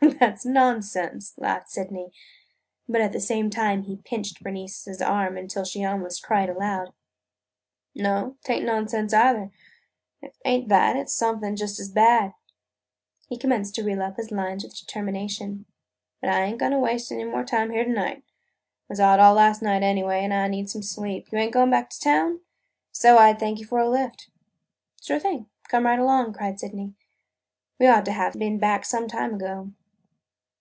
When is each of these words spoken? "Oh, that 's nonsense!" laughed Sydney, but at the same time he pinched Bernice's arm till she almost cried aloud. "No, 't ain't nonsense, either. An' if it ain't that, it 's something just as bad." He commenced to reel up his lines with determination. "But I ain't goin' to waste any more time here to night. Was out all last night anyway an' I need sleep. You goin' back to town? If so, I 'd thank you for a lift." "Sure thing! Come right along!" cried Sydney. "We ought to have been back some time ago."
"Oh, 0.00 0.10
that 0.20 0.40
's 0.40 0.46
nonsense!" 0.46 1.34
laughed 1.38 1.70
Sydney, 1.70 2.12
but 2.88 3.00
at 3.00 3.12
the 3.12 3.20
same 3.20 3.50
time 3.50 3.82
he 3.82 3.96
pinched 3.98 4.42
Bernice's 4.42 5.00
arm 5.02 5.46
till 5.48 5.64
she 5.64 5.84
almost 5.84 6.22
cried 6.24 6.48
aloud. 6.48 6.92
"No, 7.94 8.36
't 8.44 8.54
ain't 8.54 8.64
nonsense, 8.66 9.12
either. 9.14 9.42
An' 10.22 10.22
if 10.22 10.30
it 10.30 10.36
ain't 10.44 10.68
that, 10.70 10.96
it 10.96 11.08
's 11.08 11.14
something 11.14 11.54
just 11.56 11.78
as 11.78 11.88
bad." 11.90 12.32
He 13.28 13.36
commenced 13.38 13.74
to 13.76 13.84
reel 13.84 14.02
up 14.02 14.16
his 14.16 14.30
lines 14.32 14.64
with 14.64 14.76
determination. 14.76 15.66
"But 16.20 16.30
I 16.30 16.42
ain't 16.44 16.58
goin' 16.58 16.72
to 16.72 16.78
waste 16.80 17.12
any 17.12 17.24
more 17.24 17.44
time 17.44 17.70
here 17.70 17.84
to 17.84 17.90
night. 17.90 18.24
Was 18.88 18.98
out 19.00 19.20
all 19.20 19.34
last 19.34 19.62
night 19.62 19.82
anyway 19.84 20.22
an' 20.24 20.32
I 20.32 20.48
need 20.48 20.68
sleep. 20.70 21.28
You 21.30 21.50
goin' 21.50 21.70
back 21.70 21.90
to 21.90 22.00
town? 22.00 22.40
If 22.92 22.96
so, 22.96 23.18
I 23.18 23.32
'd 23.32 23.38
thank 23.40 23.58
you 23.60 23.66
for 23.66 23.78
a 23.78 23.88
lift." 23.88 24.30
"Sure 25.02 25.20
thing! 25.20 25.46
Come 25.68 25.86
right 25.86 25.98
along!" 26.00 26.32
cried 26.32 26.58
Sydney. 26.58 26.94
"We 27.78 27.86
ought 27.88 28.04
to 28.06 28.12
have 28.12 28.34
been 28.34 28.58
back 28.58 28.84
some 28.84 29.06
time 29.06 29.34
ago." 29.34 29.72